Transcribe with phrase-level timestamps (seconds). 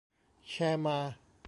[0.49, 0.99] แชร์มา